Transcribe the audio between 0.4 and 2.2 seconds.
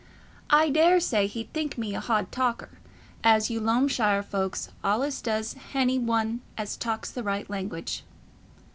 I daresay he'd think me a